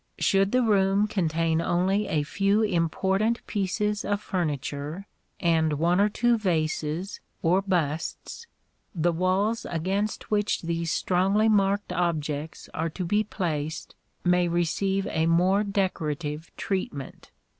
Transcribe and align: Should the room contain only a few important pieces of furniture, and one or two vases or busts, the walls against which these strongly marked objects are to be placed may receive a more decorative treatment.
Should 0.17 0.51
the 0.51 0.63
room 0.63 1.05
contain 1.07 1.61
only 1.61 2.07
a 2.07 2.23
few 2.23 2.63
important 2.63 3.45
pieces 3.45 4.03
of 4.03 4.19
furniture, 4.19 5.05
and 5.39 5.73
one 5.73 6.01
or 6.01 6.09
two 6.09 6.39
vases 6.39 7.19
or 7.43 7.61
busts, 7.61 8.47
the 8.95 9.11
walls 9.11 9.63
against 9.69 10.31
which 10.31 10.63
these 10.63 10.91
strongly 10.91 11.47
marked 11.49 11.93
objects 11.93 12.67
are 12.73 12.89
to 12.89 13.05
be 13.05 13.23
placed 13.23 13.93
may 14.23 14.47
receive 14.47 15.05
a 15.05 15.27
more 15.27 15.63
decorative 15.63 16.49
treatment. 16.57 17.29